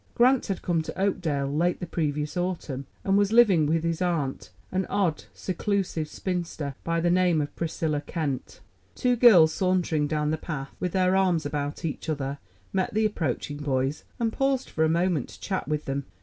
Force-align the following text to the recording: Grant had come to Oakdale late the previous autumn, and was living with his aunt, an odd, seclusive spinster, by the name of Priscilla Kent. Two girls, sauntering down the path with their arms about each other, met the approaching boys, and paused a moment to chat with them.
Grant 0.15 0.47
had 0.47 0.63
come 0.63 0.81
to 0.81 0.99
Oakdale 0.99 1.47
late 1.55 1.79
the 1.79 1.85
previous 1.85 2.35
autumn, 2.35 2.87
and 3.03 3.15
was 3.19 3.31
living 3.31 3.67
with 3.67 3.83
his 3.83 4.01
aunt, 4.01 4.49
an 4.71 4.87
odd, 4.87 5.25
seclusive 5.31 6.07
spinster, 6.07 6.73
by 6.83 6.99
the 6.99 7.11
name 7.11 7.39
of 7.39 7.55
Priscilla 7.55 8.01
Kent. 8.01 8.61
Two 8.95 9.15
girls, 9.15 9.53
sauntering 9.53 10.07
down 10.07 10.31
the 10.31 10.37
path 10.37 10.71
with 10.79 10.93
their 10.93 11.15
arms 11.15 11.45
about 11.45 11.85
each 11.85 12.09
other, 12.09 12.39
met 12.73 12.95
the 12.95 13.05
approaching 13.05 13.57
boys, 13.57 14.03
and 14.17 14.33
paused 14.33 14.71
a 14.75 14.89
moment 14.89 15.29
to 15.29 15.39
chat 15.39 15.67
with 15.67 15.85
them. 15.85 16.05